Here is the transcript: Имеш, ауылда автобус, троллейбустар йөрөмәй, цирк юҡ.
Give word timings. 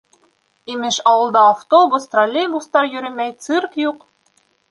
Имеш, 0.75 0.95
ауылда 1.11 1.43
автобус, 1.49 2.07
троллейбустар 2.15 2.89
йөрөмәй, 2.93 3.37
цирк 3.47 3.77
юҡ. 3.85 4.01